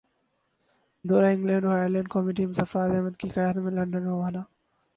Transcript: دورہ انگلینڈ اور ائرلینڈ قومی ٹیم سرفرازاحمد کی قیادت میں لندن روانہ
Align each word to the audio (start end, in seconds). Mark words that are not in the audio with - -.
دورہ 1.05 1.25
انگلینڈ 1.25 1.65
اور 1.65 1.77
ائرلینڈ 1.77 2.09
قومی 2.09 2.33
ٹیم 2.33 2.53
سرفرازاحمد 2.53 3.17
کی 3.17 3.29
قیادت 3.29 3.57
میں 3.57 3.71
لندن 3.73 4.03
روانہ 4.05 4.41